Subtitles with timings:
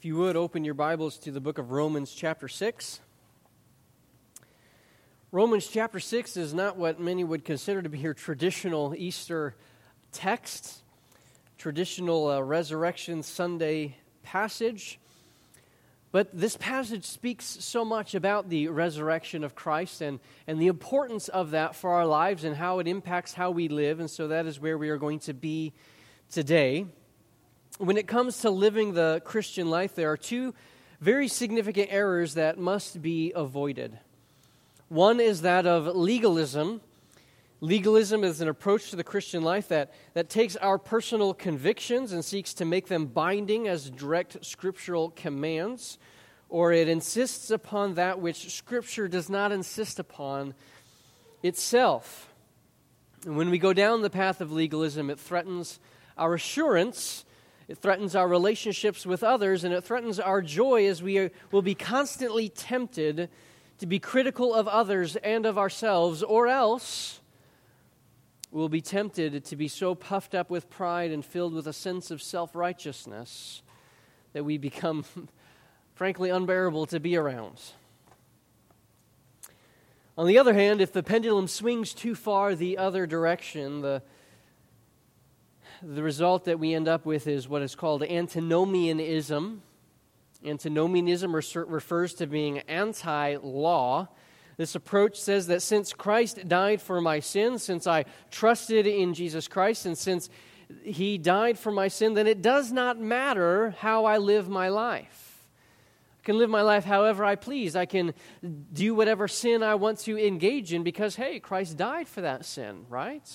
[0.00, 3.00] If you would open your Bibles to the book of Romans, chapter 6.
[5.30, 9.54] Romans chapter 6 is not what many would consider to be your traditional Easter
[10.10, 10.84] text,
[11.58, 14.98] traditional uh, Resurrection Sunday passage.
[16.12, 21.28] But this passage speaks so much about the resurrection of Christ and, and the importance
[21.28, 24.00] of that for our lives and how it impacts how we live.
[24.00, 25.74] And so that is where we are going to be
[26.30, 26.86] today
[27.80, 30.54] when it comes to living the Christian life, there are two
[31.00, 33.98] very significant errors that must be avoided.
[34.88, 36.82] One is that of legalism.
[37.62, 42.22] Legalism is an approach to the Christian life that, that takes our personal convictions and
[42.22, 45.96] seeks to make them binding as direct scriptural commands,
[46.50, 50.52] or it insists upon that which Scripture does not insist upon
[51.42, 52.30] itself.
[53.24, 55.80] And when we go down the path of legalism, it threatens
[56.18, 57.24] our assurance
[57.70, 61.76] it threatens our relationships with others, and it threatens our joy as we will be
[61.76, 63.30] constantly tempted
[63.78, 67.20] to be critical of others and of ourselves, or else
[68.50, 72.10] we'll be tempted to be so puffed up with pride and filled with a sense
[72.10, 73.62] of self righteousness
[74.32, 75.04] that we become,
[75.94, 77.60] frankly, unbearable to be around.
[80.18, 84.02] On the other hand, if the pendulum swings too far the other direction, the
[85.82, 89.62] the result that we end up with is what is called antinomianism.
[90.44, 94.08] Antinomianism refers to being anti law.
[94.56, 99.48] This approach says that since Christ died for my sins, since I trusted in Jesus
[99.48, 100.28] Christ, and since
[100.82, 105.46] he died for my sin, then it does not matter how I live my life.
[106.22, 107.74] I can live my life however I please.
[107.74, 108.12] I can
[108.72, 112.84] do whatever sin I want to engage in because, hey, Christ died for that sin,
[112.90, 113.26] right?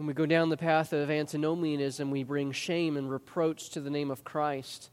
[0.00, 3.90] When we go down the path of antinomianism, we bring shame and reproach to the
[3.90, 4.88] name of Christ.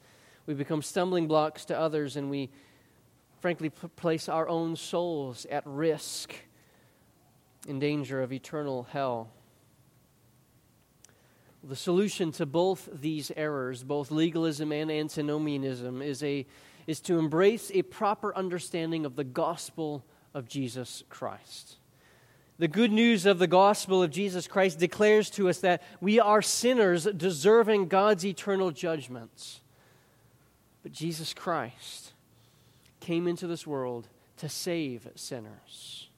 [0.46, 2.50] We become stumbling blocks to others, and we,
[3.40, 6.36] frankly, place our own souls at risk
[7.70, 9.30] in danger of eternal hell.
[11.64, 16.46] The solution to both these errors, both legalism and antinomianism, is, a,
[16.86, 20.04] is to embrace a proper understanding of the gospel
[20.34, 21.78] of Jesus Christ.
[22.60, 26.42] The good news of the gospel of Jesus Christ declares to us that we are
[26.42, 29.62] sinners deserving God's eternal judgments.
[30.82, 32.14] But Jesus Christ
[33.00, 34.08] came into this world
[34.38, 36.10] to save sinners.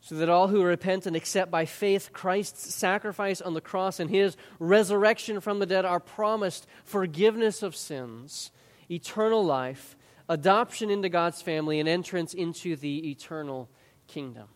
[0.00, 4.08] So that all who repent and accept by faith Christ's sacrifice on the cross and
[4.08, 8.50] his resurrection from the dead are promised forgiveness of sins,
[8.90, 9.94] eternal life,
[10.26, 13.68] adoption into God's family, and entrance into the eternal
[14.08, 14.48] kingdom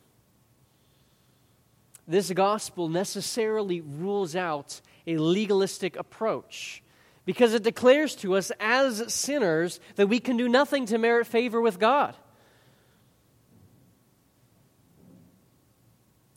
[2.07, 6.83] this gospel necessarily rules out a legalistic approach
[7.25, 11.61] because it declares to us as sinners that we can do nothing to merit favor
[11.61, 12.15] with God.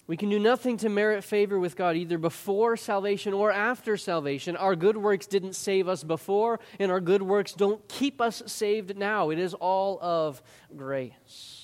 [0.07, 4.55] We can do nothing to merit favor with God, either before salvation or after salvation.
[4.55, 8.97] Our good works didn't save us before, and our good works don't keep us saved
[8.97, 9.31] now.
[9.31, 10.41] It is all of
[10.77, 11.56] grace.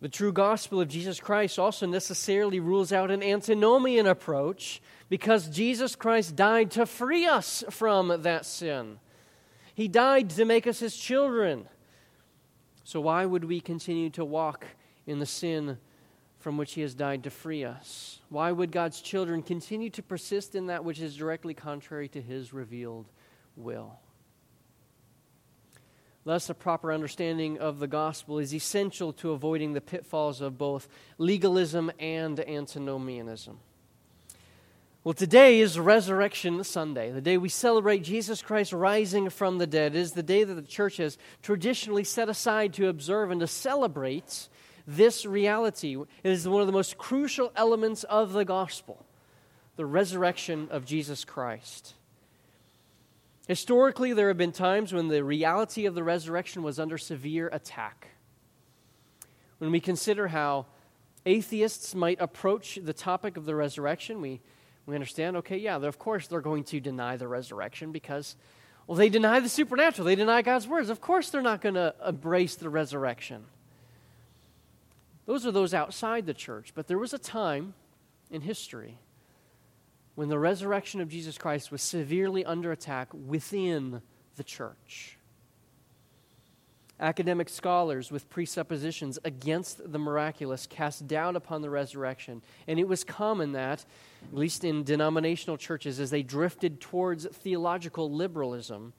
[0.00, 5.96] The true gospel of Jesus Christ also necessarily rules out an antinomian approach because Jesus
[5.96, 8.98] Christ died to free us from that sin.
[9.74, 11.66] He died to make us his children.
[12.84, 14.66] So, why would we continue to walk
[15.06, 15.78] in the sin
[16.38, 18.20] from which he has died to free us?
[18.28, 22.52] Why would God's children continue to persist in that which is directly contrary to his
[22.52, 23.06] revealed
[23.56, 23.98] will?
[26.26, 30.88] Thus, a proper understanding of the gospel is essential to avoiding the pitfalls of both
[31.18, 33.60] legalism and antinomianism.
[35.04, 39.94] Well, today is Resurrection Sunday, the day we celebrate Jesus Christ rising from the dead.
[39.94, 43.46] It is the day that the church has traditionally set aside to observe and to
[43.46, 44.48] celebrate
[44.84, 45.94] this reality.
[45.94, 49.06] It is one of the most crucial elements of the gospel
[49.76, 51.94] the resurrection of Jesus Christ.
[53.46, 58.08] Historically, there have been times when the reality of the resurrection was under severe attack.
[59.58, 60.66] When we consider how
[61.24, 64.40] atheists might approach the topic of the resurrection, we,
[64.84, 68.34] we understand okay, yeah, of course they're going to deny the resurrection because,
[68.86, 70.90] well, they deny the supernatural, they deny God's words.
[70.90, 73.44] Of course they're not going to embrace the resurrection.
[75.26, 76.72] Those are those outside the church.
[76.74, 77.74] But there was a time
[78.30, 78.98] in history
[80.16, 84.02] when the resurrection of Jesus Christ was severely under attack within
[84.36, 85.18] the church.
[86.98, 92.40] Academic scholars with presuppositions against the miraculous cast doubt upon the resurrection.
[92.66, 93.84] And it was common that,
[94.24, 98.94] at least in denominational churches, as they drifted towards theological liberalism,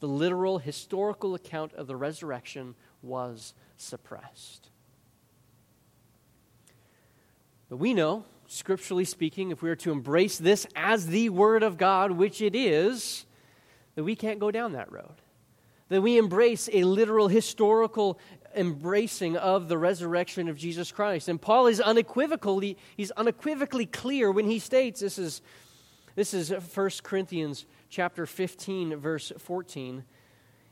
[0.00, 4.70] the literal historical account of the resurrection was suppressed.
[7.68, 11.78] But we know, scripturally speaking, if we are to embrace this as the Word of
[11.78, 13.24] God, which it is,
[13.94, 15.14] that we can't go down that road
[15.90, 18.18] that we embrace a literal historical
[18.56, 21.28] embracing of the resurrection of Jesus Christ.
[21.28, 25.42] And Paul is unequivocally he's unequivocally clear when he states this is
[26.14, 30.04] this is 1 Corinthians chapter 15 verse 14.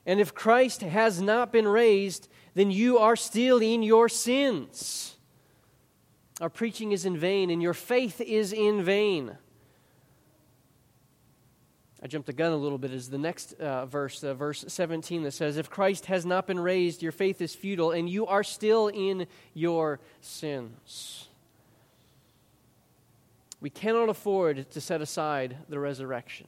[0.07, 5.18] And if Christ has not been raised, then you are still in your sins.
[6.41, 9.37] Our preaching is in vain and your faith is in vain.
[12.01, 15.25] I jumped the gun a little bit, is the next uh, verse, uh, verse 17,
[15.25, 18.45] that says, If Christ has not been raised, your faith is futile, and you are
[18.45, 21.27] still in your sins.
[23.61, 26.47] We cannot afford to set aside the resurrection.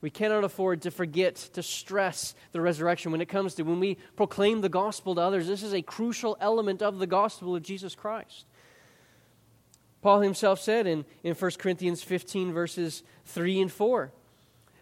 [0.00, 3.96] We cannot afford to forget to stress the resurrection when it comes to when we
[4.14, 5.48] proclaim the gospel to others.
[5.48, 8.46] This is a crucial element of the gospel of Jesus Christ.
[10.02, 14.12] Paul himself said in, in 1 Corinthians 15, verses 3 and 4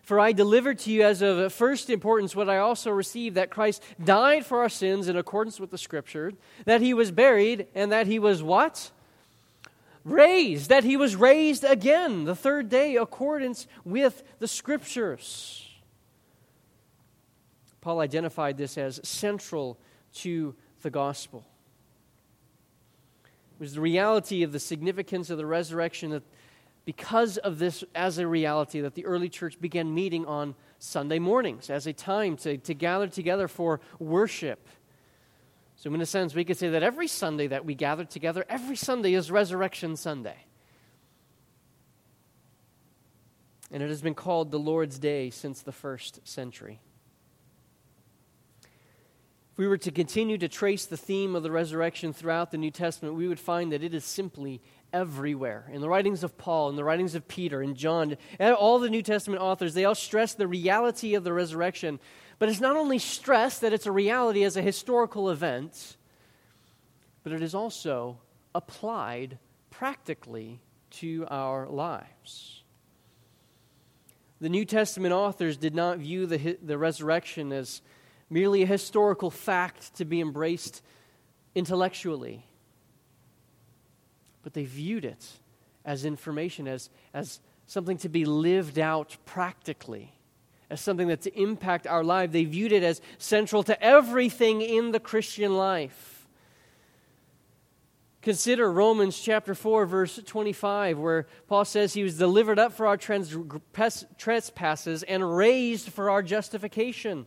[0.08, 3.82] for I delivered to you as of first importance what I also received that Christ
[4.02, 6.32] died for our sins in accordance with the Scripture,
[6.64, 8.90] that he was buried, and that he was what?
[10.06, 10.70] Raised.
[10.70, 15.68] That he was raised again the third day, accordance with the Scriptures.
[17.82, 19.76] Paul identified this as central
[20.14, 21.44] to the gospel.
[23.58, 26.22] Was the reality of the significance of the resurrection that
[26.84, 31.68] because of this as a reality that the early church began meeting on Sunday mornings
[31.68, 34.68] as a time to, to gather together for worship.
[35.76, 38.74] So, in a sense, we could say that every Sunday that we gather together, every
[38.74, 40.46] Sunday is Resurrection Sunday.
[43.70, 46.80] And it has been called the Lord's Day since the first century.
[49.58, 53.16] We were to continue to trace the theme of the resurrection throughout the New Testament,
[53.16, 54.62] we would find that it is simply
[54.92, 55.68] everywhere.
[55.72, 58.88] In the writings of Paul, in the writings of Peter and John, and all the
[58.88, 61.98] New Testament authors, they all stress the reality of the resurrection.
[62.38, 65.96] But it's not only stressed that it's a reality as a historical event,
[67.24, 68.20] but it is also
[68.54, 69.40] applied
[69.70, 70.60] practically
[70.90, 72.62] to our lives.
[74.40, 77.82] The New Testament authors did not view the, the resurrection as
[78.30, 80.82] merely a historical fact to be embraced
[81.54, 82.44] intellectually
[84.48, 85.26] but they viewed it
[85.84, 90.14] as information, as, as something to be lived out practically,
[90.70, 92.32] as something that to impact our life.
[92.32, 96.26] They viewed it as central to everything in the Christian life.
[98.22, 102.96] Consider Romans chapter 4, verse 25, where Paul says he was delivered up for our
[102.96, 107.26] trespasses and raised for our justification.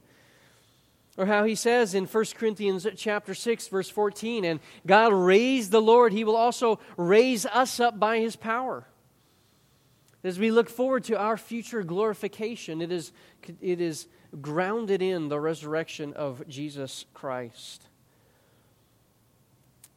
[1.18, 5.81] Or how he says in 1 Corinthians chapter 6 verse 14, and God raised the
[5.81, 8.88] Lord, he will also raise us up by his power.
[10.24, 13.12] As we look forward to our future glorification, it is,
[13.60, 14.08] it is
[14.40, 17.88] grounded in the resurrection of Jesus Christ.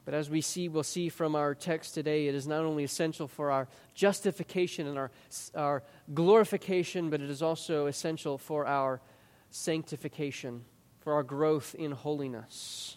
[0.05, 3.29] But as we see, we'll see from our text today, it is not only essential
[3.29, 5.11] for our justification and our,
[5.55, 9.01] our glorification, but it is also essential for our
[9.51, 10.65] sanctification
[11.05, 12.97] for our growth in holiness.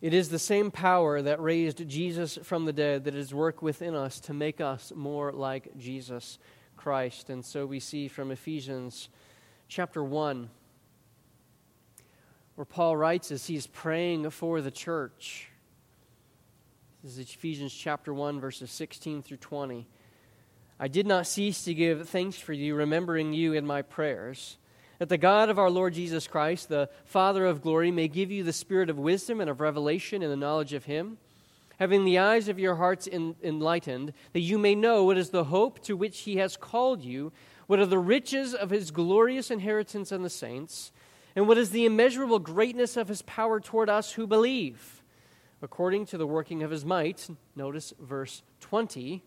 [0.00, 3.94] It is the same power that raised Jesus from the dead that is work within
[3.94, 6.38] us to make us more like Jesus
[6.76, 7.30] Christ.
[7.30, 9.08] And so we see from Ephesians
[9.68, 10.50] chapter 1,
[12.56, 15.48] where Paul writes as he's praying for the church.
[17.02, 19.86] This is Ephesians chapter 1, verses 16 through 20.
[20.78, 24.58] I did not cease to give thanks for you, remembering you in my prayers,
[24.98, 28.44] that the God of our Lord Jesus Christ, the Father of glory, may give you
[28.44, 31.16] the spirit of wisdom and of revelation in the knowledge of him,
[31.78, 35.80] having the eyes of your hearts enlightened, that you may know what is the hope
[35.84, 37.32] to which he has called you,
[37.66, 40.92] what are the riches of his glorious inheritance in the saints,
[41.34, 45.02] and what is the immeasurable greatness of his power toward us who believe,
[45.62, 47.28] according to the working of his might.
[47.54, 49.22] Notice verse 20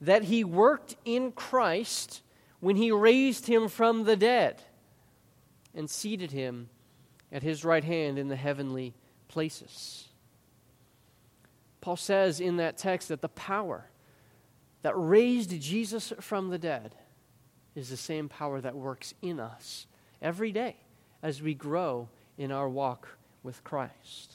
[0.00, 2.22] that he worked in Christ
[2.60, 4.62] when he raised him from the dead
[5.74, 6.68] and seated him
[7.30, 8.94] at his right hand in the heavenly
[9.28, 10.08] places.
[11.80, 13.86] Paul says in that text that the power
[14.82, 16.94] that raised Jesus from the dead
[17.74, 19.86] is the same power that works in us
[20.20, 20.76] every day
[21.22, 23.08] as we grow in our walk
[23.42, 24.34] with Christ.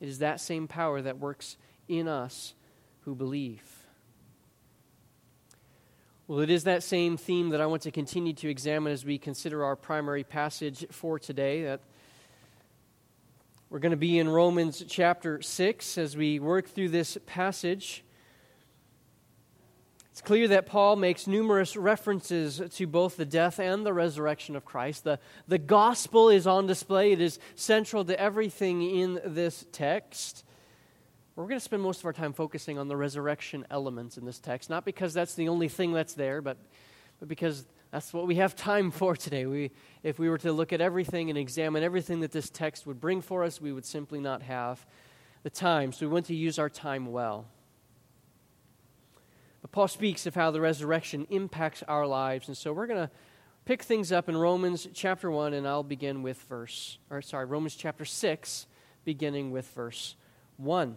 [0.00, 1.56] It is that same power that works
[1.88, 2.54] in us
[3.00, 3.75] who believe.
[6.28, 9.16] Well, it is that same theme that I want to continue to examine as we
[9.16, 11.62] consider our primary passage for today.
[11.62, 11.82] That
[13.70, 18.02] we're going to be in Romans chapter 6 as we work through this passage.
[20.10, 24.64] It's clear that Paul makes numerous references to both the death and the resurrection of
[24.64, 25.04] Christ.
[25.04, 30.44] The, the gospel is on display, it is central to everything in this text.
[31.36, 34.38] We're going to spend most of our time focusing on the resurrection elements in this
[34.38, 36.56] text, not because that's the only thing that's there, but,
[37.20, 39.44] but because that's what we have time for today.
[39.44, 39.70] We,
[40.02, 43.20] if we were to look at everything and examine everything that this text would bring
[43.20, 44.86] for us, we would simply not have
[45.42, 45.92] the time.
[45.92, 47.44] So we want to use our time well.
[49.60, 52.48] But Paul speaks of how the resurrection impacts our lives.
[52.48, 53.10] And so we're going to
[53.66, 57.74] pick things up in Romans chapter 1, and I'll begin with verse, or sorry, Romans
[57.74, 58.66] chapter 6,
[59.04, 60.14] beginning with verse
[60.56, 60.96] 1.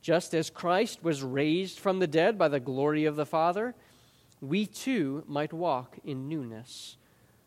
[0.00, 3.74] just as Christ was raised from the dead by the glory of the Father,
[4.40, 6.96] we too might walk in newness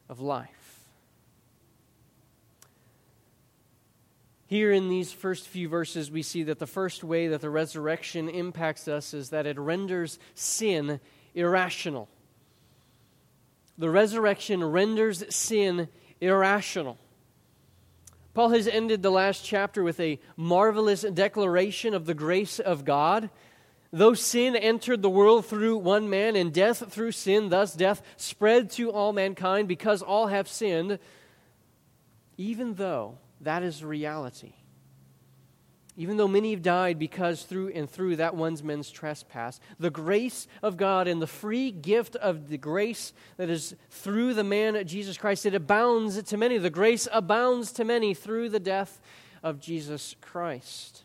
[0.10, 0.72] of life.
[4.48, 8.28] Here in these first few verses, we see that the first way that the resurrection
[8.28, 11.00] impacts us is that it renders sin
[11.34, 12.10] irrational.
[13.78, 15.88] The resurrection renders sin
[16.20, 16.98] irrational.
[18.34, 23.30] Paul has ended the last chapter with a marvelous declaration of the grace of God.
[23.92, 28.70] Though sin entered the world through one man, and death through sin, thus death spread
[28.72, 30.98] to all mankind because all have sinned,
[32.38, 34.54] even though that is reality.
[36.02, 40.48] Even though many have died because through and through that one's man's trespass, the grace
[40.64, 45.16] of God and the free gift of the grace that is through the man Jesus
[45.16, 46.58] Christ, it abounds to many.
[46.58, 49.00] The grace abounds to many through the death
[49.44, 51.04] of Jesus Christ.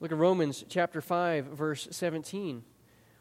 [0.00, 2.64] Look at Romans chapter 5, verse 17,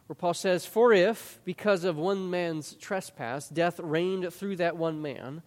[0.08, 5.00] where Paul says, For if, because of one man's trespass, death reigned through that one
[5.00, 5.44] man,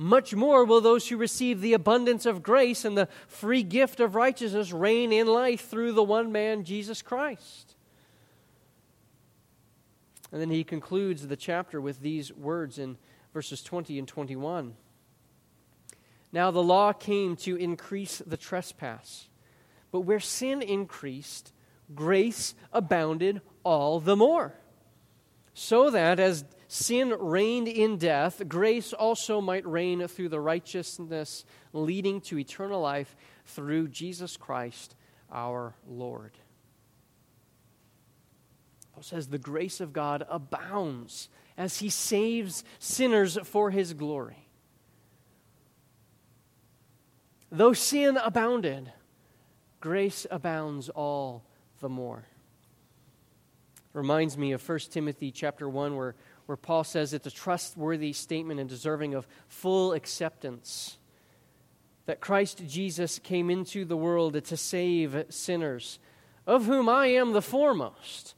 [0.00, 4.14] much more will those who receive the abundance of grace and the free gift of
[4.14, 7.76] righteousness reign in life through the one man, Jesus Christ.
[10.32, 12.96] And then he concludes the chapter with these words in
[13.34, 14.74] verses 20 and 21.
[16.32, 19.28] Now the law came to increase the trespass,
[19.92, 21.52] but where sin increased,
[21.94, 24.54] grace abounded all the more.
[25.52, 32.20] So that as sin reigned in death, grace also might reign through the righteousness leading
[32.20, 34.94] to eternal life through Jesus Christ
[35.32, 36.30] our Lord.
[38.94, 44.46] Paul says the grace of God abounds as he saves sinners for his glory.
[47.50, 48.92] Though sin abounded,
[49.80, 51.42] grace abounds all
[51.80, 52.26] the more.
[53.92, 56.14] Reminds me of 1 Timothy chapter 1 where
[56.50, 60.98] where Paul says it's a trustworthy statement and deserving of full acceptance
[62.06, 66.00] that Christ Jesus came into the world to save sinners,
[66.48, 68.34] of whom I am the foremost.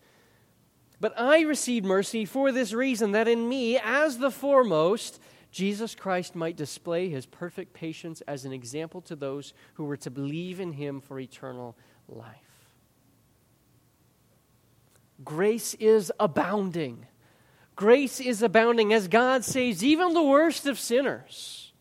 [1.01, 5.19] But I received mercy for this reason, that in me, as the foremost,
[5.51, 10.11] Jesus Christ might display his perfect patience as an example to those who were to
[10.11, 11.79] believe in him for eternal
[12.11, 12.37] life.
[15.25, 17.07] Grace is abounding
[17.83, 21.73] grace is abounding as God saves even the worst of sinners.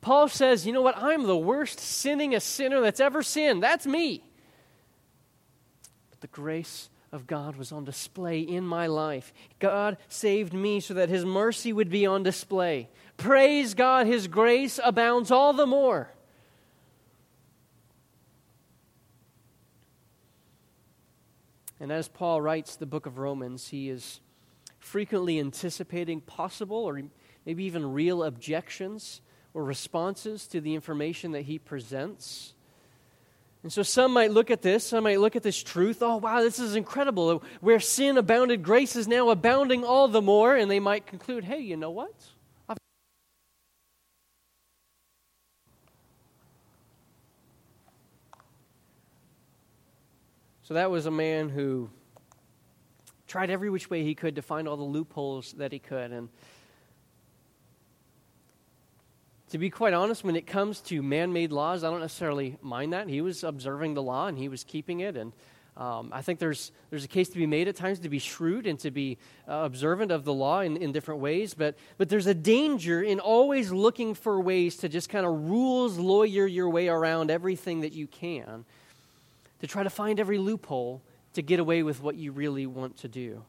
[0.00, 0.96] Paul says, You know what?
[0.96, 3.62] I'm the worst sinning a sinner that's ever sinned.
[3.62, 4.24] That's me.
[6.08, 9.34] But the grace of God was on display in my life.
[9.58, 12.88] God saved me so that His mercy would be on display.
[13.18, 16.08] Praise God, His grace abounds all the more.
[21.78, 24.20] And as Paul writes the book of Romans, he is
[24.86, 27.02] frequently anticipating possible or
[27.44, 29.20] maybe even real objections
[29.52, 32.54] or responses to the information that he presents.
[33.64, 36.40] And so some might look at this, some might look at this truth, oh, wow,
[36.40, 37.42] this is incredible.
[37.60, 40.54] Where sin abounded, grace is now abounding all the more.
[40.54, 42.14] And they might conclude, hey, you know what?
[50.62, 51.90] So that was a man who
[53.26, 56.12] tried every which way he could to find all the loopholes that he could.
[56.12, 56.28] And
[59.50, 62.92] to be quite honest, when it comes to man made laws, I don't necessarily mind
[62.92, 63.08] that.
[63.08, 65.16] He was observing the law and he was keeping it.
[65.16, 65.32] And
[65.76, 68.66] um, I think there's, there's a case to be made at times to be shrewd
[68.66, 69.18] and to be
[69.48, 71.54] uh, observant of the law in, in different ways.
[71.54, 75.98] But, but there's a danger in always looking for ways to just kind of rules
[75.98, 78.64] lawyer your way around everything that you can
[79.60, 81.02] to try to find every loophole
[81.36, 83.42] to get away with what you really want to do.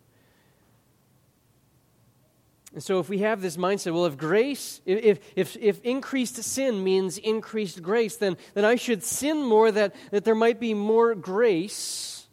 [2.74, 6.84] And so, if we have this mindset, well, if grace, if, if, if increased sin
[6.84, 11.16] means increased grace, then, then I should sin more that, that there might be more
[11.16, 12.28] grace.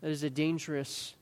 [0.00, 1.14] That is a dangerous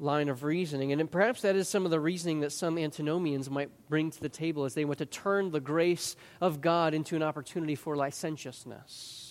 [0.00, 0.92] line of reasoning.
[0.92, 4.28] And perhaps that is some of the reasoning that some antinomians might bring to the
[4.28, 9.29] table as they want to turn the grace of God into an opportunity for licentiousness.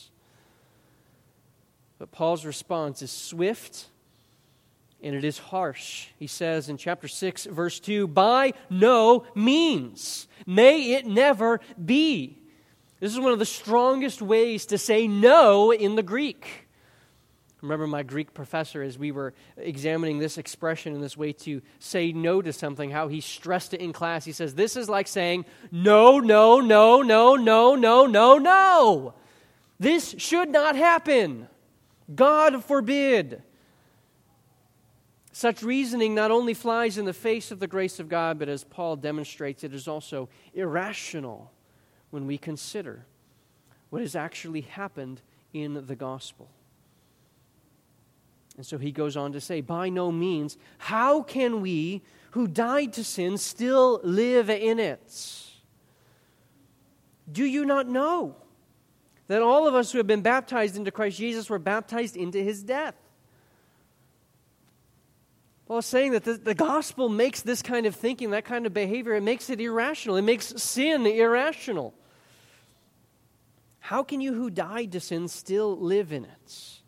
[2.00, 3.88] But Paul's response is swift
[5.01, 6.08] and it is harsh.
[6.18, 12.38] He says in chapter 6, verse 2 By no means, may it never be.
[13.00, 16.68] This is one of the strongest ways to say no in the Greek.
[17.62, 22.12] remember my Greek professor, as we were examining this expression in this way to say
[22.12, 24.25] no to something, how he stressed it in class.
[24.25, 29.13] He says, This is like saying, No, no, no, no, no, no, no, no.
[29.79, 31.48] This should not happen.
[32.13, 33.44] God forbid.
[35.32, 38.63] Such reasoning not only flies in the face of the grace of God, but as
[38.63, 41.51] Paul demonstrates, it is also irrational
[42.10, 43.06] when we consider
[43.89, 45.22] what has actually happened
[45.54, 46.50] in the gospel.
[48.58, 52.01] And so he goes on to say, By no means, how can we
[52.32, 55.46] who died to sin still live in it?
[57.32, 58.36] Do you not know
[59.30, 62.63] that all of us who have been baptized into Christ Jesus were baptized into his
[62.63, 62.96] death?
[65.68, 68.74] Paul is saying that the, the gospel makes this kind of thinking, that kind of
[68.74, 70.18] behavior, it makes it irrational.
[70.18, 71.94] It makes sin irrational.
[73.80, 76.82] How can you who died to sin still live in it?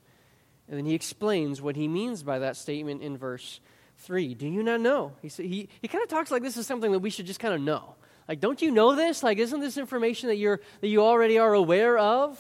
[0.68, 3.60] And then he explains what he means by that statement in verse
[4.00, 4.34] 3.
[4.34, 5.14] Do you not know?
[5.22, 7.54] He, he, he kind of talks like this is something that we should just kind
[7.54, 7.94] of know.
[8.28, 9.24] Like, don't you know this?
[9.24, 12.40] Like, isn't this information that, you're, that you already are aware of?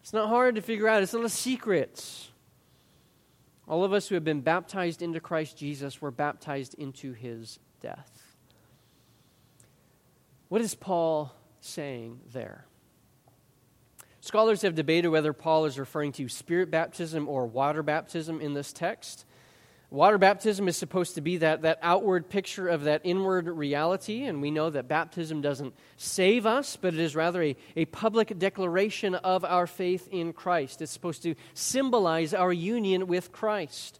[0.00, 2.28] It's not hard to figure out, it's not a secret.
[3.68, 8.36] All of us who have been baptized into Christ Jesus were baptized into his death.
[10.48, 12.64] What is Paul saying there?
[14.20, 18.72] Scholars have debated whether Paul is referring to spirit baptism or water baptism in this
[18.72, 19.26] text.
[19.90, 24.42] Water baptism is supposed to be that, that outward picture of that inward reality, and
[24.42, 29.14] we know that baptism doesn't save us, but it is rather a, a public declaration
[29.14, 30.82] of our faith in Christ.
[30.82, 33.98] It's supposed to symbolize our union with Christ.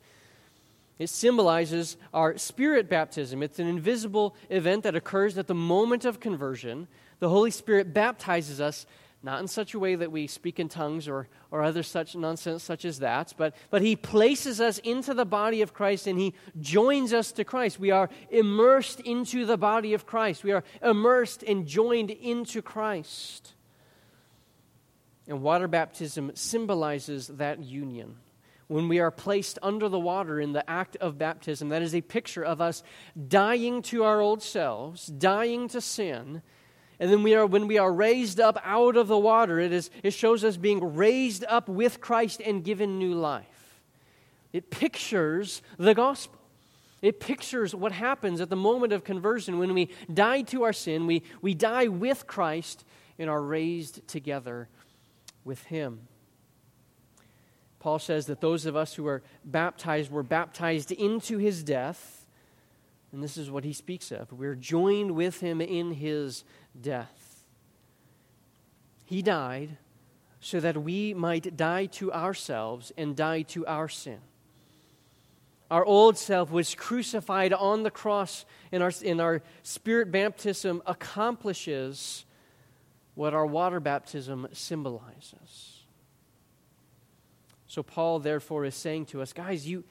[0.99, 3.43] It symbolizes our spirit baptism.
[3.43, 6.87] It's an invisible event that occurs at the moment of conversion.
[7.19, 8.85] The Holy Spirit baptizes us
[9.23, 12.63] not in such a way that we speak in tongues or, or other such nonsense
[12.63, 16.35] such as that, but, but he places us into the body of Christ and he
[16.61, 17.81] joins us to Christ.
[17.81, 20.45] We are immersed into the body of Christ.
[20.45, 23.55] We are immersed and joined into Christ.
[25.27, 28.17] And water baptism symbolizes that union.
[28.69, 32.03] When we are placed under the water in the act of baptism, that is a
[32.03, 32.83] picture of us
[33.29, 36.43] dying to our old selves, dying to sin
[37.01, 39.91] and then we are, when we are raised up out of the water, it, is,
[40.03, 43.81] it shows us being raised up with Christ and given new life.
[44.53, 46.41] It pictures the gospel.
[47.01, 51.07] It pictures what happens at the moment of conversion when we die to our sin,
[51.07, 52.85] we, we die with Christ
[53.21, 54.69] and are raised together
[55.45, 56.09] with Him.
[57.79, 62.19] Paul says that those of us who are baptized were baptized into His death
[63.13, 64.33] and this is what he speaks of.
[64.33, 66.45] We're joined with him in his
[66.83, 67.45] death.
[69.05, 69.79] He died
[70.41, 74.19] so that we might die to ourselves and die to our sin.
[75.71, 82.25] Our old self was crucified on the cross, and our, and our spirit baptism accomplishes
[83.15, 85.83] what our water baptism symbolizes.
[87.67, 89.85] So, Paul, therefore, is saying to us, guys, you,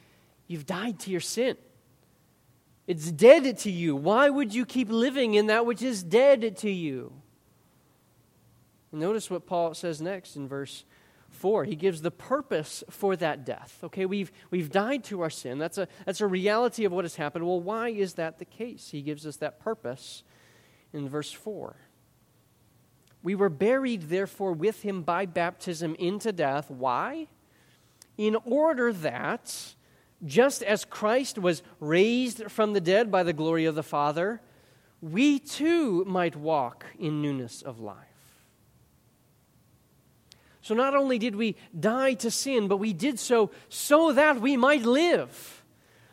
[0.48, 1.58] you've died to your sin.
[2.88, 3.96] It's dead to you.
[3.96, 7.14] Why would you keep living in that which is dead to you?
[8.94, 10.86] Notice what Paul says next in verse
[11.30, 11.66] 4.
[11.66, 13.80] He gives the purpose for that death.
[13.84, 15.60] Okay, we've, we've died to our sin.
[15.60, 17.46] That's a, that's a reality of what has happened.
[17.46, 18.90] Well, why is that the case?
[18.90, 20.24] He gives us that purpose
[20.94, 21.76] in verse 4.
[23.22, 26.72] We were buried, therefore, with him by baptism into death.
[26.72, 27.28] Why?
[28.18, 29.76] In order that,
[30.26, 34.42] just as Christ was raised from the dead by the glory of the Father,
[35.02, 37.96] we too might walk in newness of life.
[40.62, 44.58] So not only did we die to sin, but we did so so that we
[44.58, 45.64] might live.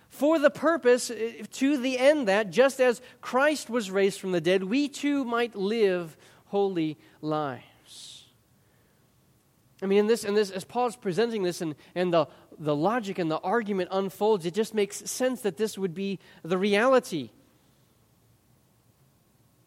[0.09, 4.41] For the purpose, eh, to the end that, just as Christ was raised from the
[4.41, 7.65] dead, we too might live holy lives.
[9.85, 12.27] I mean, in this, in this as Paul's presenting this and, and the,
[12.59, 16.57] the logic and the argument unfolds, it just makes sense that this would be the
[16.57, 17.29] reality.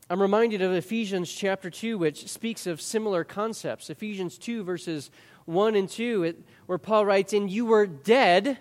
[0.09, 3.91] I'm reminded of Ephesians chapter 2, which speaks of similar concepts.
[3.91, 5.11] Ephesians 2, verses
[5.45, 8.57] 1 and 2, it, where Paul writes, And you were dead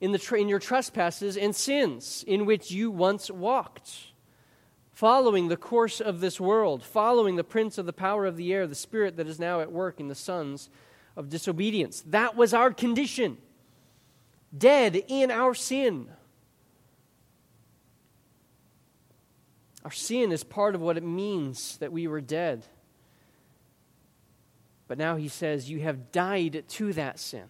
[0.00, 3.90] in, the, in your trespasses and sins, in which you once walked,
[4.96, 8.66] following the course of this world, following the prince of the power of the air,
[8.66, 10.70] the spirit that is now at work in the sons
[11.16, 12.02] of disobedience.
[12.06, 13.36] That was our condition,
[14.56, 16.08] dead in our sin.
[19.84, 22.64] Our sin is part of what it means that we were dead.
[24.88, 27.44] But now he says, You have died to that sin.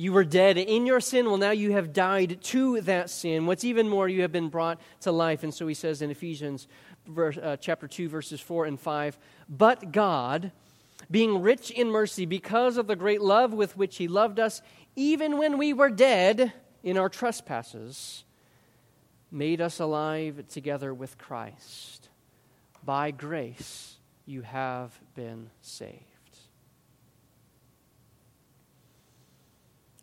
[0.00, 1.26] You were dead in your sin.
[1.26, 3.44] Well, now you have died to that sin.
[3.44, 5.42] What's even more, you have been brought to life.
[5.42, 6.68] And so he says in Ephesians
[7.06, 10.52] verse, uh, chapter 2, verses 4 and 5 But God,
[11.10, 14.62] being rich in mercy, because of the great love with which he loved us,
[14.96, 18.24] even when we were dead in our trespasses,
[19.30, 22.08] made us alive together with Christ.
[22.82, 26.19] By grace you have been saved.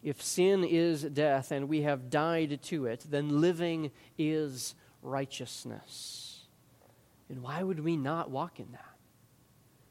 [0.03, 6.45] If sin is death and we have died to it, then living is righteousness.
[7.29, 8.83] And why would we not walk in that?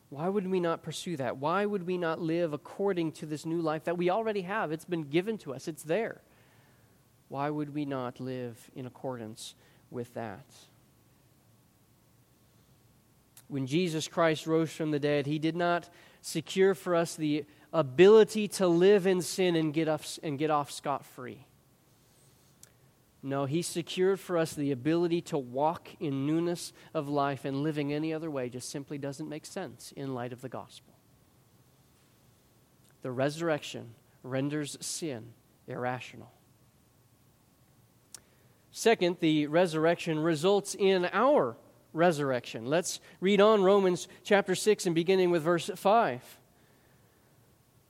[0.08, 1.38] Why would we not pursue that?
[1.38, 4.70] Why would we not live according to this new life that we already have?
[4.70, 6.22] It's been given to us, it's there.
[7.28, 9.54] Why would we not live in accordance
[9.90, 10.46] with that?
[13.48, 15.88] When Jesus Christ rose from the dead, he did not
[16.20, 17.44] secure for us the
[17.78, 21.46] ability to live in sin and get off, and get off scot free.
[23.22, 27.92] No, he secured for us the ability to walk in newness of life, and living
[27.92, 30.94] any other way just simply doesn't make sense in light of the gospel.
[33.02, 35.32] The resurrection renders sin
[35.68, 36.32] irrational.
[38.70, 41.56] Second, the resurrection results in our
[41.92, 42.66] resurrection.
[42.66, 46.38] Let's read on Romans chapter 6 and beginning with verse 5.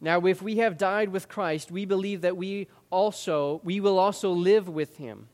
[0.00, 4.30] Now, if we have died with Christ, we believe that we also we will also
[4.30, 5.28] live with him.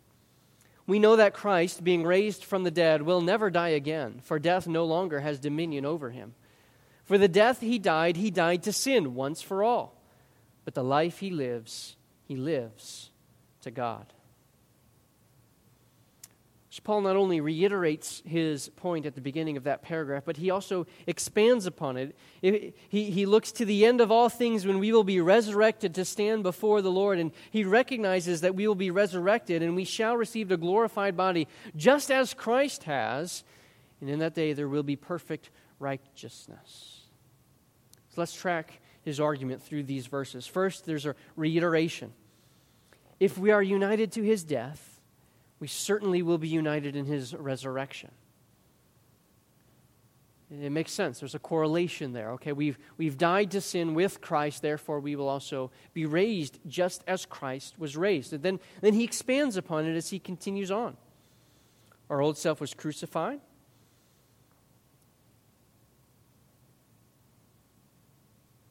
[0.87, 4.69] We know that Christ, being raised from the dead, will never die again, for death
[4.69, 6.35] no longer has dominion over him.
[7.05, 10.01] For the death he died, he died to sin once for all.
[10.65, 13.11] But the life he lives, he lives
[13.63, 14.13] to God.
[16.81, 20.87] Paul not only reiterates his point at the beginning of that paragraph, but he also
[21.07, 22.17] expands upon it.
[22.43, 26.05] He, he looks to the end of all things when we will be resurrected to
[26.05, 30.17] stand before the Lord, and he recognizes that we will be resurrected and we shall
[30.17, 33.45] receive a glorified body, just as Christ has,
[34.01, 37.03] and in that day there will be perfect righteousness.
[38.09, 40.47] So let's track his argument through these verses.
[40.47, 42.13] First, there's a reiteration.
[43.21, 44.96] If we are united to his death,
[45.59, 48.11] we certainly will be united in his resurrection.
[50.51, 51.19] It makes sense.
[51.19, 52.31] There's a correlation there.
[52.33, 57.03] Okay, we've, we've died to sin with Christ, therefore we will also be raised just
[57.09, 58.33] as Christ was raised.
[58.33, 60.97] And then, then he expands upon it as he continues on.
[62.09, 63.41] Our old self was crucified.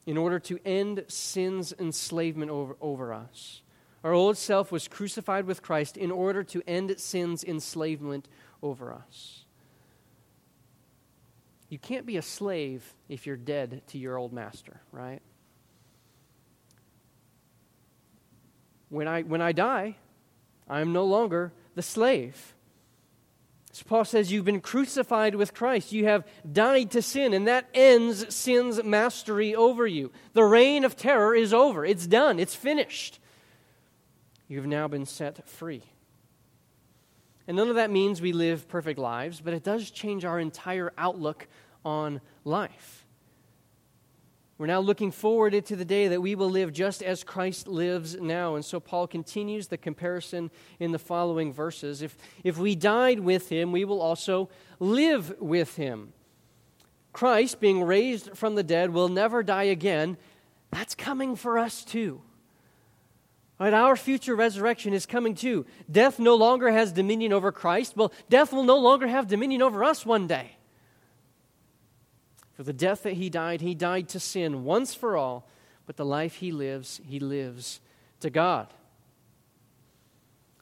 [0.06, 3.60] In order to end sin's enslavement over, over us.
[4.06, 8.28] Our old self was crucified with Christ in order to end sin's enslavement
[8.62, 9.44] over us.
[11.68, 15.20] You can't be a slave if you're dead to your old master, right?
[18.88, 19.96] when I, when I die,
[20.68, 22.54] I am no longer the slave.
[23.72, 25.92] So Paul says, You've been crucified with Christ.
[25.92, 30.12] You have died to sin, and that ends sin's mastery over you.
[30.32, 31.84] The reign of terror is over.
[31.84, 32.38] It's done.
[32.38, 33.18] It's finished.
[34.48, 35.82] You've now been set free.
[37.48, 40.92] And none of that means we live perfect lives, but it does change our entire
[40.98, 41.46] outlook
[41.84, 43.06] on life.
[44.58, 48.16] We're now looking forward to the day that we will live just as Christ lives
[48.18, 48.54] now.
[48.54, 52.00] And so Paul continues the comparison in the following verses.
[52.00, 54.48] If, if we died with him, we will also
[54.80, 56.14] live with him.
[57.12, 60.16] Christ, being raised from the dead, will never die again.
[60.70, 62.22] That's coming for us too.
[63.58, 65.64] Right, our future resurrection is coming too.
[65.90, 67.96] Death no longer has dominion over Christ.
[67.96, 70.56] Well, death will no longer have dominion over us one day.
[72.52, 75.48] For the death that he died, he died to sin once for all,
[75.86, 77.80] but the life he lives, he lives
[78.20, 78.72] to God.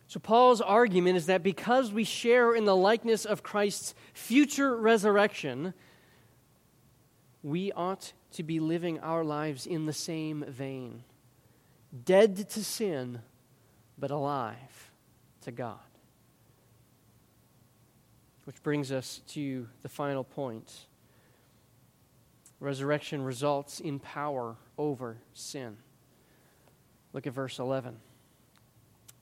[0.06, 5.74] So, Paul's argument is that because we share in the likeness of Christ's future resurrection,
[7.42, 11.02] we ought to be living our lives in the same vein
[12.04, 13.20] dead to sin,
[13.98, 14.90] but alive
[15.42, 15.78] to God.
[18.44, 20.86] Which brings us to the final point
[22.60, 25.76] Resurrection results in power over sin.
[27.12, 27.96] Look at verse 11.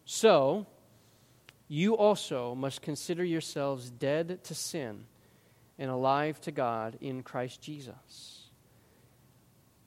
[0.04, 0.66] So,
[1.66, 5.06] you also must consider yourselves dead to sin
[5.76, 8.41] and alive to God in Christ Jesus.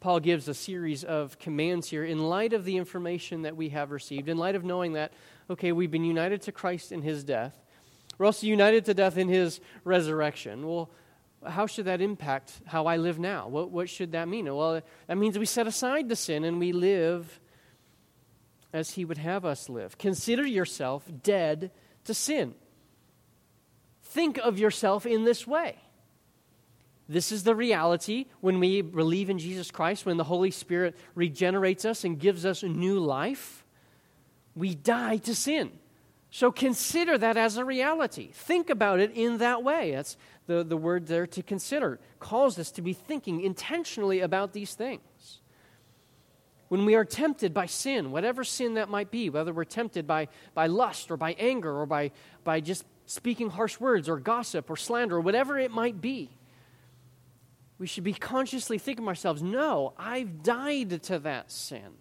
[0.00, 3.90] Paul gives a series of commands here in light of the information that we have
[3.90, 5.12] received, in light of knowing that,
[5.50, 7.58] okay, we've been united to Christ in his death.
[8.18, 10.66] We're also united to death in his resurrection.
[10.66, 10.90] Well,
[11.44, 13.48] how should that impact how I live now?
[13.48, 14.46] What, what should that mean?
[14.46, 17.40] Well, that means we set aside the sin and we live
[18.72, 19.98] as He would have us live.
[19.98, 21.70] Consider yourself dead
[22.04, 22.54] to sin.
[24.02, 25.76] Think of yourself in this way.
[27.08, 31.84] This is the reality when we believe in Jesus Christ, when the Holy Spirit regenerates
[31.84, 33.64] us and gives us new life.
[34.56, 35.70] We die to sin.
[36.30, 38.30] So consider that as a reality.
[38.32, 39.92] Think about it in that way.
[39.92, 40.16] That's
[40.46, 42.00] the, the word there to consider.
[42.18, 45.40] Calls us to be thinking intentionally about these things.
[46.68, 50.26] When we are tempted by sin, whatever sin that might be, whether we're tempted by,
[50.52, 52.10] by lust or by anger or by,
[52.42, 56.30] by just speaking harsh words or gossip or slander or whatever it might be,
[57.78, 61.92] we should be consciously thinking ourselves, no, I've died to that sin.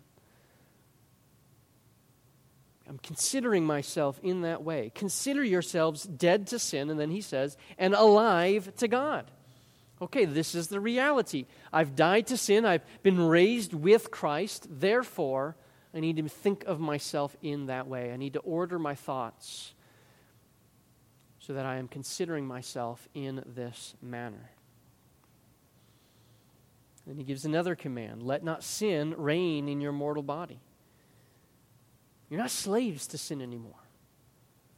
[2.87, 4.91] I'm considering myself in that way.
[4.93, 9.31] Consider yourselves dead to sin, and then he says, and alive to God.
[10.01, 11.45] Okay, this is the reality.
[11.73, 15.55] I've died to sin, I've been raised with Christ, therefore,
[15.93, 18.11] I need to think of myself in that way.
[18.11, 19.73] I need to order my thoughts
[21.39, 24.51] so that I am considering myself in this manner.
[27.07, 30.59] Then he gives another command let not sin reign in your mortal body.
[32.29, 33.73] You're not slaves to sin anymore.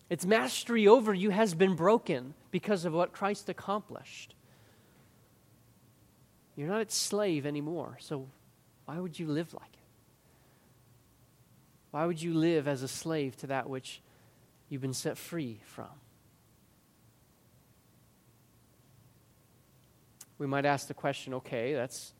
[0.10, 4.36] Its mastery over you has been broken because of what Christ accomplished.
[6.56, 7.98] You're not its slave anymore.
[8.00, 8.28] So
[8.86, 9.80] why would you live like it?
[11.92, 14.02] Why would you live as a slave to that which
[14.70, 15.88] you've been set free from?
[20.38, 22.14] We might ask the question okay, that's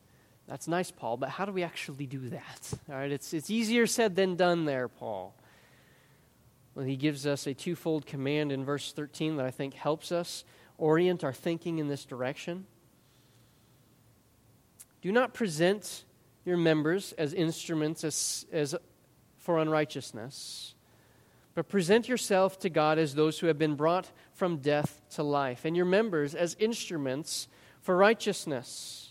[0.48, 2.74] that's nice, Paul, but how do we actually do that?
[2.90, 5.36] All right, it's, it's easier said than done there, Paul.
[6.74, 10.46] Well, he gives us a twofold command in verse 13 that I think helps us
[10.78, 12.66] orient our thinking in this direction.
[15.02, 16.06] Do not present
[16.46, 18.76] your members as instruments as, as
[19.38, 20.76] for unrighteousness,
[21.56, 25.66] but present yourself to God as those who have been brought from death to life,
[25.66, 27.48] and your members as instruments
[27.82, 29.07] for righteousness.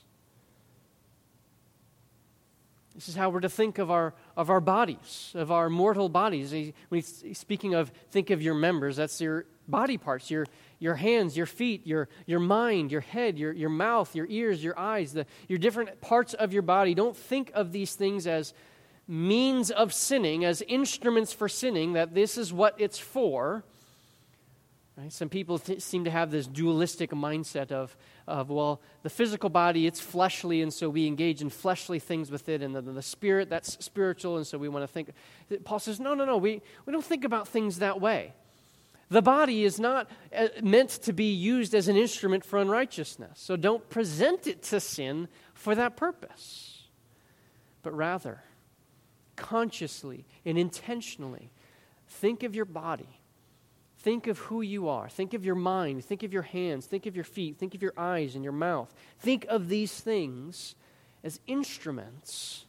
[2.96, 6.52] This is how we're to think of our, of our bodies, of our mortal bodies.
[6.52, 10.46] When he's speaking of think of your members, that's your body parts, your,
[10.78, 14.78] your hands, your feet, your, your mind, your head, your, your mouth, your ears, your
[14.78, 16.94] eyes, the, your different parts of your body.
[16.94, 18.54] Don't think of these things as
[19.06, 23.62] means of sinning, as instruments for sinning, that this is what it's for.
[24.96, 25.12] Right?
[25.12, 27.94] Some people th- seem to have this dualistic mindset of,
[28.26, 32.48] of, well, the physical body, it's fleshly, and so we engage in fleshly things with
[32.48, 35.10] it, and the, the spirit, that's spiritual, and so we want to think.
[35.64, 38.32] Paul says, no, no, no, we, we don't think about things that way.
[39.10, 43.54] The body is not uh, meant to be used as an instrument for unrighteousness, so
[43.54, 46.84] don't present it to sin for that purpose,
[47.82, 48.42] but rather,
[49.36, 51.52] consciously and intentionally,
[52.08, 53.15] think of your body
[54.06, 55.08] Think of who you are.
[55.08, 56.04] Think of your mind.
[56.04, 56.86] Think of your hands.
[56.86, 57.58] Think of your feet.
[57.58, 58.94] Think of your eyes and your mouth.
[59.18, 60.76] Think of these things
[61.24, 62.66] as instruments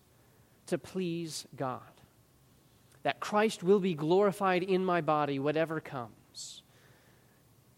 [0.65, 1.81] to please God.
[3.03, 6.63] That Christ will be glorified in my body, whatever comes.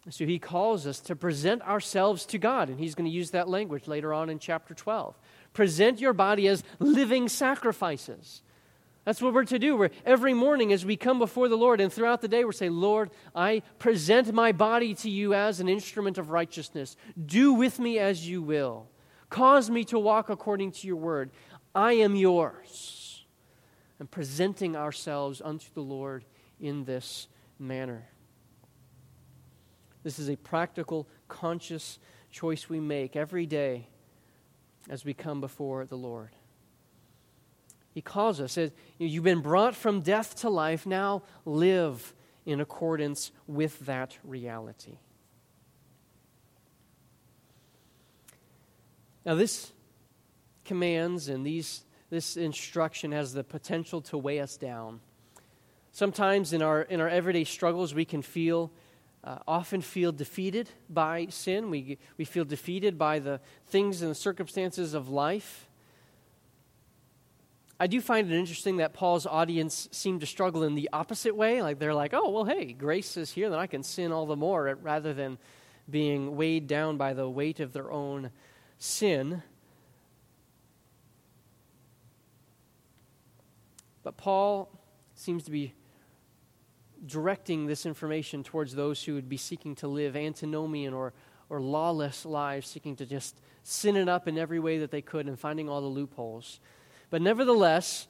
[0.09, 3.49] So he calls us to present ourselves to God, and he's going to use that
[3.49, 5.19] language later on in chapter 12.
[5.51, 8.41] Present your body as living sacrifices
[9.09, 9.75] that's what we're to do.
[9.75, 12.73] We're, every morning as we come before the Lord and throughout the day, we're saying,
[12.73, 16.95] Lord, I present my body to you as an instrument of righteousness.
[17.25, 18.87] Do with me as you will.
[19.31, 21.31] Cause me to walk according to your word.
[21.73, 23.25] I am yours.
[23.97, 26.23] And presenting ourselves unto the Lord
[26.59, 28.09] in this manner.
[30.03, 31.97] This is a practical, conscious
[32.29, 33.87] choice we make every day
[34.87, 36.35] as we come before the Lord.
[37.93, 42.13] He calls us, says, You've been brought from death to life, now live
[42.45, 44.97] in accordance with that reality.
[49.25, 49.71] Now, this
[50.65, 55.01] commands and these, this instruction has the potential to weigh us down.
[55.91, 58.71] Sometimes in our, in our everyday struggles, we can feel,
[59.23, 61.69] uh, often feel defeated by sin.
[61.69, 65.68] We, we feel defeated by the things and the circumstances of life.
[67.79, 71.61] I do find it interesting that Paul's audience seemed to struggle in the opposite way.
[71.61, 74.35] Like they're like, oh, well, hey, grace is here, then I can sin all the
[74.35, 75.37] more, eh, rather than
[75.89, 78.31] being weighed down by the weight of their own
[78.77, 79.43] sin.
[84.03, 84.69] But Paul
[85.15, 85.73] seems to be
[87.05, 91.13] directing this information towards those who would be seeking to live antinomian or,
[91.49, 95.27] or lawless lives, seeking to just sin it up in every way that they could
[95.27, 96.59] and finding all the loopholes.
[97.09, 98.07] But nevertheless,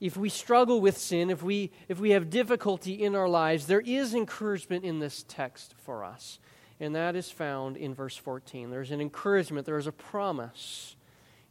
[0.00, 3.80] if we struggle with sin, if we, if we have difficulty in our lives, there
[3.80, 6.38] is encouragement in this text for us.
[6.78, 8.70] And that is found in verse 14.
[8.70, 10.96] There's an encouragement, there is a promise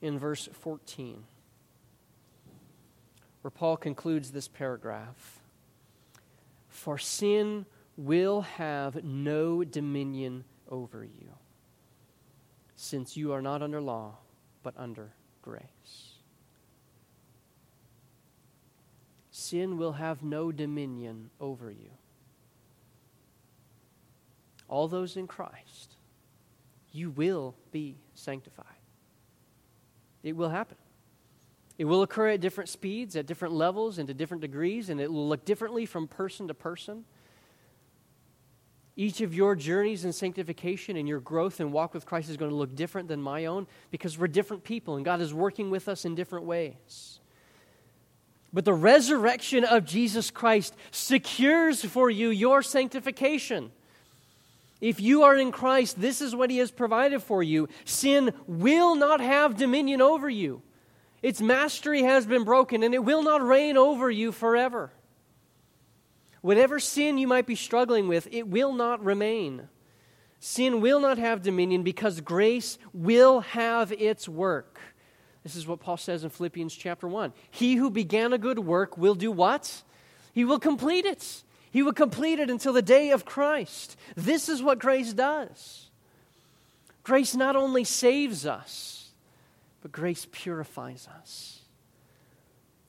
[0.02, 1.24] in verse 14,
[3.42, 5.42] where Paul concludes this paragraph
[6.68, 7.66] For sin
[7.98, 11.30] will have no dominion over you,
[12.76, 14.18] since you are not under law,
[14.64, 16.09] but under grace.
[19.50, 21.90] Sin will have no dominion over you.
[24.68, 25.96] All those in Christ,
[26.92, 28.66] you will be sanctified.
[30.22, 30.78] It will happen.
[31.78, 35.12] It will occur at different speeds, at different levels, and to different degrees, and it
[35.12, 37.06] will look differently from person to person.
[38.96, 42.52] Each of your journeys in sanctification and your growth and walk with Christ is going
[42.52, 45.88] to look different than my own because we're different people and God is working with
[45.88, 47.22] us in different ways.
[48.52, 53.72] But the resurrection of Jesus Christ secures for you your sanctification.
[54.82, 57.68] If you are in Christ, this is what He has provided for you.
[57.86, 60.62] Sin will not have dominion over you.
[61.22, 64.92] Its mastery has been broken, and it will not reign over you forever.
[66.42, 69.68] Whatever sin you might be struggling with, it will not remain.
[70.40, 74.80] Sin will not have dominion because grace will have its work.
[75.44, 77.34] This is what Paul says in Philippians chapter 1.
[77.50, 79.84] He who began a good work will do what?
[80.34, 81.44] He will complete it.
[81.72, 83.96] He will complete it until the day of Christ.
[84.16, 85.90] This is what grace does.
[87.04, 89.12] Grace not only saves us,
[89.82, 91.62] but grace purifies us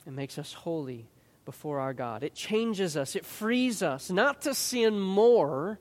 [0.06, 1.06] and makes us holy
[1.44, 2.22] before our God.
[2.22, 5.78] It changes us, it frees us not to sin more,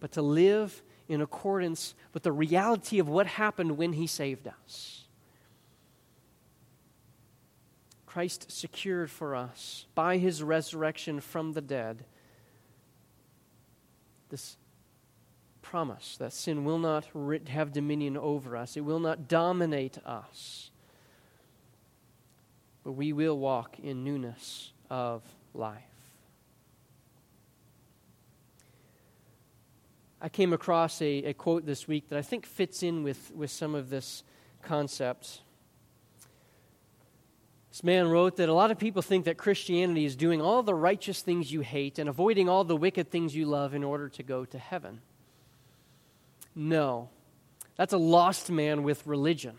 [0.00, 4.99] but to live in accordance with the reality of what happened when He saved us.
[8.10, 12.04] Christ secured for us by his resurrection from the dead
[14.30, 14.56] this
[15.62, 17.06] promise that sin will not
[17.46, 20.72] have dominion over us, it will not dominate us,
[22.82, 25.22] but we will walk in newness of
[25.54, 25.84] life.
[30.20, 33.52] I came across a, a quote this week that I think fits in with, with
[33.52, 34.24] some of this
[34.62, 35.42] concept
[37.70, 40.74] This man wrote that a lot of people think that Christianity is doing all the
[40.74, 44.22] righteous things you hate and avoiding all the wicked things you love in order to
[44.22, 45.00] go to heaven.
[46.54, 47.10] No,
[47.76, 49.56] that's a lost man with religion.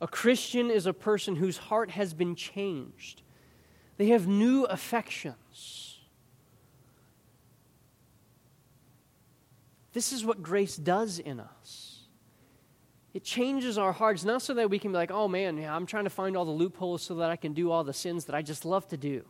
[0.00, 3.22] A Christian is a person whose heart has been changed,
[3.98, 5.98] they have new affections.
[9.92, 11.91] This is what grace does in us.
[13.14, 15.86] It changes our hearts, not so that we can be like, oh man, yeah, I'm
[15.86, 18.34] trying to find all the loopholes so that I can do all the sins that
[18.34, 19.24] I just love to do.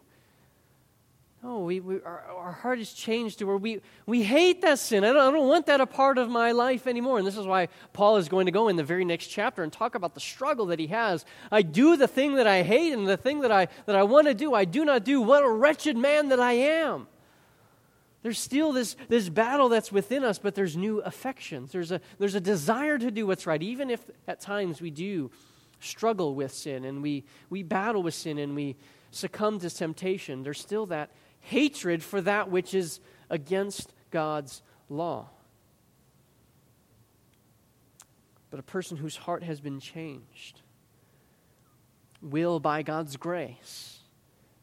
[1.43, 5.03] No, we, we, our, our heart is changed to where we, we hate that sin.
[5.03, 7.18] I don't, I don't want that a part of my life anymore.
[7.18, 9.72] And this is why Paul is going to go in the very next chapter and
[9.72, 11.24] talk about the struggle that he has.
[11.51, 14.28] I do the thing that I hate, and the thing that I, that I want
[14.28, 15.20] to do, I do not do.
[15.20, 17.09] What a wretched man that I am.
[18.23, 21.73] There's still this, this battle that's within us, but there's new affections.
[21.73, 25.31] There's a, there's a desire to do what's right, even if at times we do
[25.81, 28.77] struggle with sin and we, we battle with sin and we
[29.11, 30.45] succumb to temptation.
[30.45, 31.11] There's still that
[31.41, 35.29] hatred for that which is against God's law.
[38.51, 40.61] But a person whose heart has been changed
[42.20, 43.91] will, by God's grace,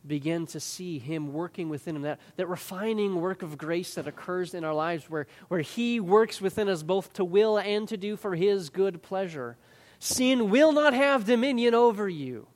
[0.10, 4.54] begin to see Him working within Him, that, that refining work of grace that occurs
[4.54, 8.18] in our lives, where, where He works within us both to will and to do
[8.18, 9.56] for His good pleasure.
[10.00, 12.48] Sin will not have dominion over you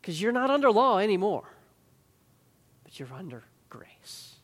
[0.00, 1.48] because you're not under law anymore,
[2.82, 4.36] but you're under grace.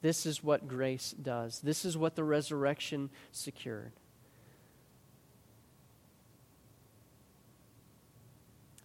[0.00, 3.92] This is what grace does, this is what the resurrection secured.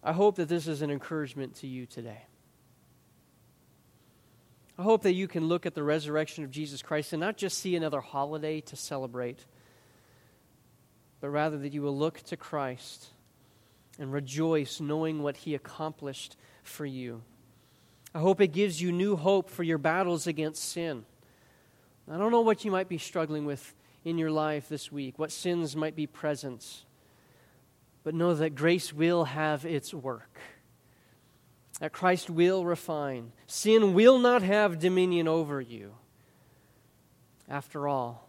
[0.02, 2.26] I hope that this is an encouragement to you today.
[4.78, 7.58] I hope that you can look at the resurrection of Jesus Christ and not just
[7.58, 9.44] see another holiday to celebrate,
[11.20, 13.08] but rather that you will look to Christ
[13.98, 17.22] and rejoice knowing what he accomplished for you.
[18.14, 21.04] I hope it gives you new hope for your battles against sin.
[22.10, 23.74] I don't know what you might be struggling with
[24.04, 26.84] in your life this week, what sins might be present
[28.04, 30.38] but know that grace will have its work.
[31.80, 33.32] That Christ will refine.
[33.46, 35.94] Sin will not have dominion over you.
[37.48, 38.28] After all,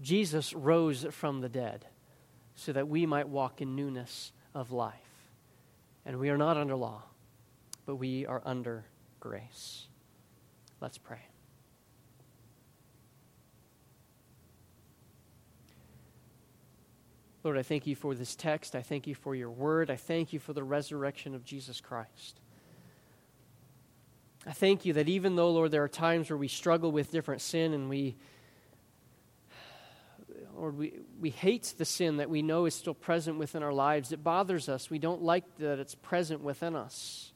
[0.00, 1.86] Jesus rose from the dead
[2.54, 4.94] so that we might walk in newness of life.
[6.04, 7.02] And we are not under law,
[7.86, 8.84] but we are under
[9.20, 9.86] grace.
[10.80, 11.20] Let's pray.
[17.44, 18.74] Lord, I thank you for this text.
[18.74, 19.90] I thank you for your word.
[19.90, 22.40] I thank you for the resurrection of Jesus Christ.
[24.46, 27.42] I thank you that even though, Lord, there are times where we struggle with different
[27.42, 28.16] sin and we,
[30.56, 34.10] Lord, we, we hate the sin that we know is still present within our lives.
[34.10, 34.88] It bothers us.
[34.88, 37.32] We don't like that it's present within us.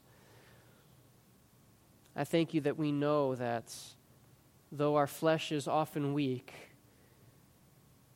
[2.15, 3.75] I thank you that we know that
[4.71, 6.51] though our flesh is often weak,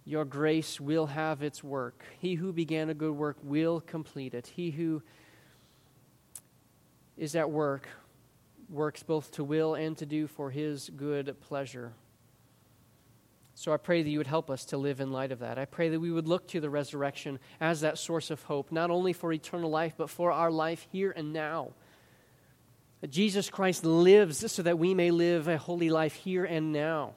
[0.06, 2.04] your grace will have its work.
[2.20, 4.48] He who began a good work will complete it.
[4.48, 5.02] He who
[7.18, 7.88] is at work
[8.70, 11.94] works both to will and to do for his good pleasure.
[13.56, 15.60] So I pray that you would help us to live in light of that.
[15.60, 18.90] I pray that we would look to the resurrection as that source of hope, not
[18.90, 21.74] only for eternal life, but for our life here and now.
[23.10, 27.14] Jesus Christ lives so that we may live a holy life here and now.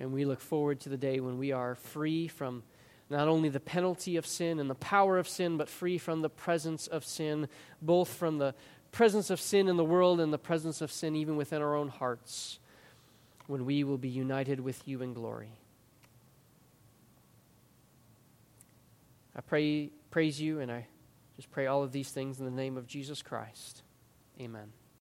[0.00, 2.62] And we look forward to the day when we are free from
[3.10, 6.30] not only the penalty of sin and the power of sin, but free from the
[6.30, 7.48] presence of sin,
[7.82, 8.54] both from the
[8.92, 11.88] presence of sin in the world and the presence of sin even within our own
[11.88, 12.58] hearts,
[13.46, 15.52] when we will be united with you in glory.
[19.36, 20.86] I pray, praise you, and I
[21.36, 23.82] just pray all of these things in the name of Jesus Christ.
[24.40, 24.72] Amen.